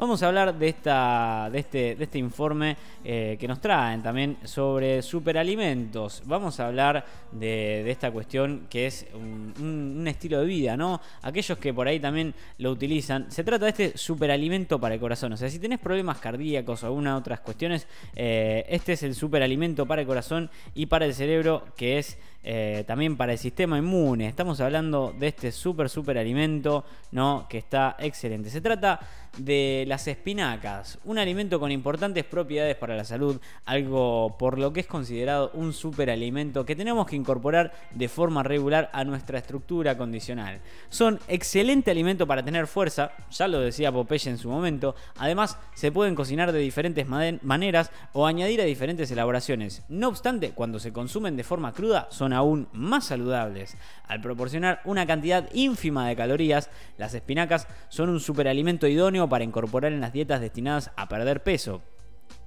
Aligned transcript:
Vamos 0.00 0.22
a 0.22 0.28
hablar 0.28 0.54
de, 0.54 0.66
esta, 0.66 1.50
de, 1.52 1.58
este, 1.58 1.94
de 1.94 2.04
este 2.04 2.16
informe 2.16 2.74
eh, 3.04 3.36
que 3.38 3.46
nos 3.46 3.60
traen 3.60 4.02
también 4.02 4.38
sobre 4.44 5.02
superalimentos. 5.02 6.22
Vamos 6.24 6.58
a 6.58 6.68
hablar 6.68 7.04
de, 7.32 7.90
esta 7.90 8.10
cuestión 8.10 8.66
que 8.70 8.86
es 8.86 9.06
un, 9.12 10.02
estilo 10.08 10.40
de 10.40 10.46
vida, 10.46 10.74
¿no? 10.74 11.02
Aquellos 11.20 11.58
que 11.58 11.74
por 11.74 11.86
ahí 11.86 12.00
también 12.00 12.32
lo 12.56 12.70
utilizan. 12.70 13.30
Se 13.30 13.44
trata 13.44 13.66
de 13.66 13.72
este 13.72 13.98
superalimento 13.98 14.80
para 14.80 14.94
el 14.94 15.00
corazón. 15.02 15.34
O 15.34 15.36
sea, 15.36 15.50
si 15.50 15.58
tenés 15.58 15.80
problemas 15.80 16.16
cardíacos 16.18 16.82
o 16.82 16.86
alguna 16.86 17.14
otras 17.18 17.40
cuestiones, 17.40 17.86
eh, 18.16 18.64
este 18.70 18.94
es 18.94 19.02
el 19.02 19.14
superalimento 19.14 19.84
para 19.84 20.00
el 20.00 20.06
corazón 20.06 20.48
y 20.74 20.86
para 20.86 21.04
el 21.04 21.12
cerebro 21.12 21.66
que 21.76 21.98
es 21.98 22.16
eh, 22.42 22.84
también 22.86 23.16
para 23.16 23.32
el 23.32 23.38
sistema 23.38 23.78
inmune. 23.78 24.26
Estamos 24.26 24.60
hablando 24.60 25.14
de 25.18 25.28
este 25.28 25.52
super 25.52 25.88
super 25.88 26.16
alimento, 26.16 26.84
¿no? 27.12 27.46
Que 27.48 27.58
está 27.58 27.96
excelente. 27.98 28.50
Se 28.50 28.60
trata 28.60 29.00
de 29.38 29.84
las 29.86 30.08
espinacas, 30.08 30.98
un 31.04 31.18
alimento 31.18 31.60
con 31.60 31.70
importantes 31.70 32.24
propiedades 32.24 32.76
para 32.76 32.96
la 32.96 33.04
salud, 33.04 33.40
algo 33.64 34.36
por 34.38 34.58
lo 34.58 34.72
que 34.72 34.80
es 34.80 34.86
considerado 34.86 35.50
un 35.54 35.72
superalimento 35.72 36.64
que 36.64 36.74
tenemos 36.74 37.06
que 37.06 37.16
incorporar 37.16 37.72
de 37.92 38.08
forma 38.08 38.42
regular 38.42 38.90
a 38.92 39.04
nuestra 39.04 39.38
estructura 39.38 39.96
condicional. 39.96 40.60
Son 40.88 41.20
excelente 41.28 41.90
alimento 41.90 42.26
para 42.26 42.44
tener 42.44 42.66
fuerza, 42.66 43.12
ya 43.30 43.46
lo 43.46 43.60
decía 43.60 43.92
Popeye 43.92 44.30
en 44.30 44.38
su 44.38 44.48
momento, 44.50 44.94
además 45.16 45.56
se 45.74 45.92
pueden 45.92 46.14
cocinar 46.14 46.50
de 46.52 46.58
diferentes 46.58 47.06
maneras 47.06 47.90
o 48.12 48.26
añadir 48.26 48.60
a 48.60 48.64
diferentes 48.64 49.10
elaboraciones. 49.10 49.82
No 49.88 50.08
obstante, 50.08 50.50
cuando 50.50 50.80
se 50.80 50.92
consumen 50.92 51.36
de 51.36 51.44
forma 51.44 51.72
cruda 51.72 52.08
son 52.10 52.29
aún 52.32 52.68
más 52.72 53.06
saludables. 53.06 53.76
Al 54.06 54.20
proporcionar 54.20 54.80
una 54.84 55.06
cantidad 55.06 55.48
ínfima 55.52 56.08
de 56.08 56.16
calorías, 56.16 56.70
las 56.98 57.14
espinacas 57.14 57.66
son 57.88 58.08
un 58.08 58.20
superalimento 58.20 58.86
idóneo 58.86 59.28
para 59.28 59.44
incorporar 59.44 59.92
en 59.92 60.00
las 60.00 60.12
dietas 60.12 60.40
destinadas 60.40 60.90
a 60.96 61.08
perder 61.08 61.42
peso. 61.42 61.82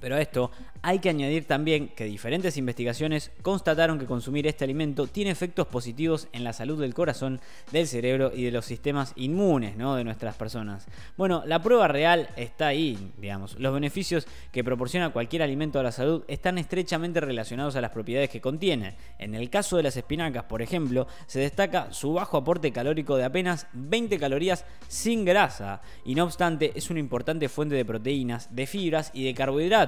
Pero 0.00 0.16
a 0.16 0.20
esto 0.20 0.50
hay 0.82 0.98
que 0.98 1.08
añadir 1.08 1.46
también 1.46 1.88
que 1.88 2.04
diferentes 2.04 2.56
investigaciones 2.56 3.32
constataron 3.42 3.98
que 3.98 4.06
consumir 4.06 4.46
este 4.46 4.64
alimento 4.64 5.06
tiene 5.06 5.30
efectos 5.30 5.66
positivos 5.66 6.28
en 6.32 6.44
la 6.44 6.52
salud 6.52 6.80
del 6.80 6.94
corazón, 6.94 7.40
del 7.72 7.86
cerebro 7.86 8.30
y 8.34 8.44
de 8.44 8.52
los 8.52 8.66
sistemas 8.66 9.12
inmunes 9.16 9.76
¿no? 9.76 9.96
de 9.96 10.04
nuestras 10.04 10.36
personas. 10.36 10.86
Bueno, 11.16 11.42
la 11.46 11.62
prueba 11.62 11.88
real 11.88 12.28
está 12.36 12.68
ahí, 12.68 13.12
digamos. 13.18 13.58
Los 13.58 13.74
beneficios 13.74 14.26
que 14.52 14.62
proporciona 14.62 15.10
cualquier 15.10 15.42
alimento 15.42 15.80
a 15.80 15.82
la 15.82 15.92
salud 15.92 16.24
están 16.28 16.58
estrechamente 16.58 17.20
relacionados 17.20 17.76
a 17.76 17.80
las 17.80 17.90
propiedades 17.90 18.30
que 18.30 18.40
contiene. 18.40 18.94
En 19.18 19.34
el 19.34 19.50
caso 19.50 19.76
de 19.76 19.82
las 19.82 19.96
espinacas, 19.96 20.44
por 20.44 20.62
ejemplo, 20.62 21.06
se 21.26 21.40
destaca 21.40 21.92
su 21.92 22.12
bajo 22.12 22.36
aporte 22.36 22.72
calórico 22.72 23.16
de 23.16 23.24
apenas 23.24 23.66
20 23.72 24.18
calorías 24.18 24.64
sin 24.88 25.24
grasa, 25.24 25.80
y 26.04 26.14
no 26.14 26.24
obstante 26.24 26.72
es 26.74 26.90
una 26.90 27.00
importante 27.00 27.48
fuente 27.48 27.74
de 27.74 27.84
proteínas, 27.84 28.54
de 28.54 28.66
fibras 28.66 29.10
y 29.14 29.24
de 29.24 29.34
carbohidratos. 29.34 29.85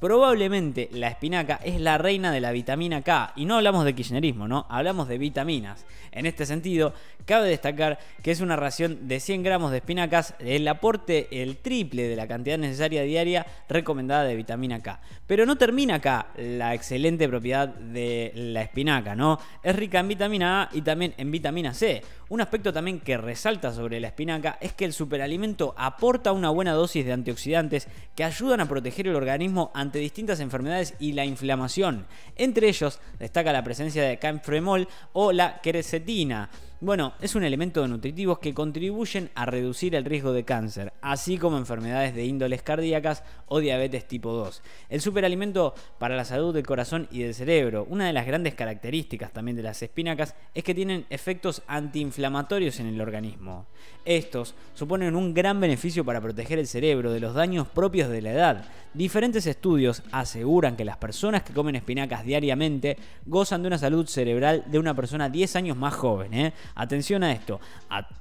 Probablemente 0.00 0.88
la 0.92 1.08
espinaca 1.08 1.58
es 1.64 1.80
la 1.80 1.98
reina 1.98 2.30
de 2.30 2.40
la 2.40 2.52
vitamina 2.52 3.02
K, 3.02 3.32
y 3.34 3.46
no 3.46 3.56
hablamos 3.56 3.84
de 3.84 3.96
kirchnerismo, 3.96 4.46
¿no? 4.46 4.64
Hablamos 4.68 5.08
de 5.08 5.18
vitaminas. 5.18 5.84
En 6.12 6.24
este 6.24 6.46
sentido, 6.46 6.94
cabe 7.26 7.48
destacar 7.48 7.98
que 8.22 8.30
es 8.30 8.40
una 8.40 8.54
ración 8.54 9.08
de 9.08 9.18
100 9.18 9.42
gramos 9.42 9.72
de 9.72 9.78
espinacas 9.78 10.34
el 10.38 10.66
aporte 10.68 11.42
el 11.42 11.58
triple 11.58 12.08
de 12.08 12.16
la 12.16 12.28
cantidad 12.28 12.56
necesaria 12.58 13.02
diaria 13.02 13.46
recomendada 13.68 14.24
de 14.24 14.36
vitamina 14.36 14.80
K. 14.80 15.00
Pero 15.26 15.44
no 15.46 15.56
termina 15.56 15.96
acá 15.96 16.28
la 16.36 16.74
excelente 16.74 17.28
propiedad 17.28 17.68
de 17.68 18.32
la 18.34 18.62
espinaca, 18.62 19.14
¿no? 19.16 19.38
Es 19.62 19.74
rica 19.74 19.98
en 19.98 20.08
vitamina 20.08 20.62
A 20.62 20.68
y 20.72 20.82
también 20.82 21.14
en 21.18 21.30
vitamina 21.30 21.74
C. 21.74 22.02
Un 22.30 22.40
aspecto 22.40 22.72
también 22.72 23.00
que 23.00 23.16
resalta 23.16 23.72
sobre 23.72 24.00
la 24.00 24.08
espinaca 24.08 24.58
es 24.60 24.72
que 24.74 24.84
el 24.84 24.92
superalimento 24.92 25.74
aporta 25.76 26.32
una 26.32 26.50
buena 26.50 26.72
dosis 26.72 27.04
de 27.04 27.12
antioxidantes 27.12 27.88
que 28.14 28.24
ayudan 28.24 28.60
a 28.60 28.68
proteger 28.68 29.08
el 29.08 29.16
organismo 29.16 29.27
ante 29.74 29.98
distintas 29.98 30.40
enfermedades 30.40 30.94
y 30.98 31.12
la 31.12 31.24
inflamación. 31.24 32.06
Entre 32.36 32.68
ellos 32.68 33.00
destaca 33.18 33.52
la 33.52 33.64
presencia 33.64 34.02
de 34.02 34.18
camfremol 34.18 34.88
o 35.12 35.32
la 35.32 35.60
quercetina. 35.60 36.50
Bueno, 36.80 37.14
es 37.20 37.34
un 37.34 37.42
elemento 37.42 37.82
de 37.82 37.88
nutritivos 37.88 38.38
que 38.38 38.54
contribuyen 38.54 39.30
a 39.34 39.46
reducir 39.46 39.96
el 39.96 40.04
riesgo 40.04 40.32
de 40.32 40.44
cáncer, 40.44 40.92
así 41.00 41.36
como 41.36 41.58
enfermedades 41.58 42.14
de 42.14 42.24
índoles 42.24 42.62
cardíacas 42.62 43.24
o 43.48 43.58
diabetes 43.58 44.06
tipo 44.06 44.32
2. 44.32 44.62
El 44.88 45.00
superalimento 45.00 45.74
para 45.98 46.14
la 46.14 46.24
salud 46.24 46.54
del 46.54 46.64
corazón 46.64 47.08
y 47.10 47.22
del 47.22 47.34
cerebro. 47.34 47.84
Una 47.90 48.06
de 48.06 48.12
las 48.12 48.26
grandes 48.26 48.54
características 48.54 49.32
también 49.32 49.56
de 49.56 49.64
las 49.64 49.82
espinacas 49.82 50.36
es 50.54 50.62
que 50.62 50.72
tienen 50.72 51.04
efectos 51.10 51.62
antiinflamatorios 51.66 52.78
en 52.78 52.86
el 52.86 53.00
organismo. 53.00 53.66
Estos 54.04 54.54
suponen 54.74 55.16
un 55.16 55.34
gran 55.34 55.58
beneficio 55.58 56.04
para 56.04 56.20
proteger 56.20 56.60
el 56.60 56.68
cerebro 56.68 57.10
de 57.10 57.18
los 57.18 57.34
daños 57.34 57.66
propios 57.66 58.08
de 58.08 58.22
la 58.22 58.30
edad. 58.30 58.64
Diferentes 58.94 59.46
estudios 59.46 60.02
aseguran 60.12 60.76
que 60.76 60.84
las 60.84 60.96
personas 60.96 61.42
que 61.42 61.52
comen 61.52 61.76
espinacas 61.76 62.24
diariamente 62.24 62.96
gozan 63.26 63.62
de 63.62 63.68
una 63.68 63.78
salud 63.78 64.06
cerebral 64.06 64.64
de 64.66 64.78
una 64.78 64.94
persona 64.94 65.28
10 65.28 65.56
años 65.56 65.76
más 65.76 65.94
joven. 65.94 66.32
¿eh? 66.32 66.52
Atención 66.74 67.22
a 67.24 67.32
esto. 67.32 67.60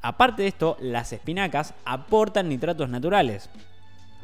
aparte 0.02 0.44
de 0.44 0.48
esto, 0.48 0.78
las 0.80 1.14
espinacas 1.14 1.74
aportan 1.86 2.50
nitratos 2.50 2.90
naturales. 2.90 3.50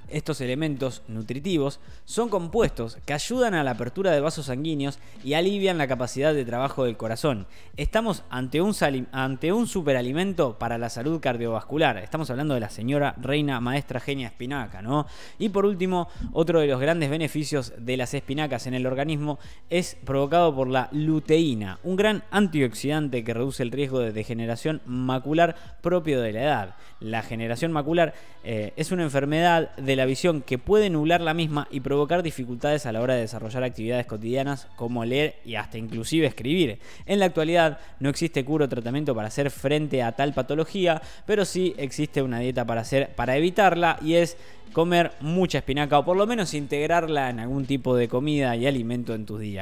Estos 0.10 0.42
elementos 0.42 1.02
nutritivos 1.08 1.80
son 2.06 2.30
compuestos 2.30 2.98
que 3.06 3.14
ayudan 3.14 3.54
a 3.54 3.64
la 3.64 3.72
apertura 3.72 4.12
de 4.12 4.20
vasos 4.20 4.48
sanguíneos 4.48 5.00
y 5.24 5.34
alivian 5.34 5.78
la 5.78 5.88
capacidad 5.88 6.34
de 6.34 6.46
trabajo 6.46 6.86
del 6.86 6.98
corazón. 6.98 7.48
Estamos 7.78 8.24
ante 8.30 8.62
un, 8.62 8.76
ante 9.12 9.52
un 9.52 9.68
superalimento 9.68 10.58
para 10.60 10.78
la 10.78 10.90
salud 10.90 11.20
cardiovascular. 11.20 11.98
Estamos 11.98 12.30
hablando 12.30 12.54
de 12.54 12.60
la 12.60 12.70
señora 12.70 13.16
reina 13.22 13.60
maestra 13.60 14.00
genia 14.00 14.28
espinaca, 14.28 14.82
¿no? 14.82 15.08
Y 15.40 15.50
por 15.50 15.66
último, 15.66 16.10
otro 16.34 16.60
de 16.60 16.68
los 16.68 16.80
grandes 16.80 17.10
beneficios 17.10 17.74
de 17.78 17.98
las 17.98 18.14
espinacas 18.14 18.68
en 18.68 18.74
el 18.74 18.86
organismo 18.86 19.40
es 19.70 19.98
provocado 20.04 20.56
por 20.56 20.68
la 20.68 20.90
luteína, 20.92 21.80
un 21.84 21.96
gran 21.96 22.24
antioxidante 22.32 23.24
que 23.24 23.34
reduce 23.34 23.64
el 23.64 23.72
riesgo 23.72 24.00
de 24.00 24.12
degeneración 24.12 24.82
macular 24.86 25.56
propio 25.82 26.22
de 26.22 26.34
la 26.34 26.44
edad. 26.44 26.76
La 27.00 27.22
generación 27.22 27.72
macular 27.72 28.14
eh, 28.44 28.74
es 28.76 28.92
una 28.92 29.04
enfermedad 29.04 29.76
de 29.94 29.98
la 29.98 30.06
visión 30.06 30.42
que 30.42 30.58
puede 30.58 30.90
nublar 30.90 31.22
la 31.22 31.36
misma 31.36 31.68
y 31.70 31.80
provocar 31.80 32.24
dificultades 32.24 32.86
a 32.86 32.92
la 32.92 33.02
hora 33.02 33.14
de 33.14 33.22
desarrollar 33.22 33.64
actividades 33.64 34.08
cotidianas 34.08 34.68
como 34.76 35.06
leer 35.06 35.36
y 35.46 35.56
hasta 35.56 35.78
inclusive 35.78 36.26
escribir. 36.26 36.80
En 37.06 37.20
la 37.20 37.26
actualidad 37.26 37.80
no 38.00 38.10
existe 38.10 38.44
cura 38.44 38.66
o 38.66 38.70
tratamiento 38.70 39.14
para 39.14 39.28
hacer 39.28 39.52
frente 39.52 40.02
a 40.02 40.14
tal 40.14 40.34
patología, 40.34 41.02
pero 41.28 41.46
sí 41.46 41.76
existe 41.78 42.24
una 42.24 42.40
dieta 42.40 42.66
para, 42.66 42.82
hacer, 42.82 43.14
para 43.16 43.38
evitarla 43.38 44.00
y 44.02 44.16
es 44.16 44.36
comer 44.74 45.12
mucha 45.22 45.60
espinaca 45.60 46.00
o 46.00 46.06
por 46.06 46.18
lo 46.18 46.26
menos 46.26 46.54
integrarla 46.56 47.30
en 47.30 47.40
algún 47.40 47.66
tipo 47.66 47.96
de 47.96 48.08
comida 48.08 48.56
y 48.56 48.66
alimento 48.66 49.14
en 49.14 49.26
tus 49.26 49.40
días. 49.40 49.62